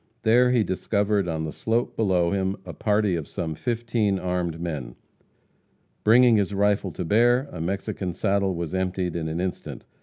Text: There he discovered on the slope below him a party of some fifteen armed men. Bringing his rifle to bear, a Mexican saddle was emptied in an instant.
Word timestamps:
There 0.23 0.49
he 0.49 0.63
discovered 0.63 1.27
on 1.27 1.45
the 1.45 1.51
slope 1.51 1.95
below 1.95 2.31
him 2.31 2.57
a 2.65 2.73
party 2.73 3.15
of 3.15 3.27
some 3.27 3.53
fifteen 3.53 4.17
armed 4.17 4.59
men. 4.59 4.95
Bringing 6.03 6.37
his 6.37 6.55
rifle 6.55 6.89
to 6.93 7.05
bear, 7.05 7.47
a 7.51 7.61
Mexican 7.61 8.15
saddle 8.15 8.55
was 8.55 8.73
emptied 8.73 9.15
in 9.15 9.27
an 9.27 9.39
instant. 9.39 9.85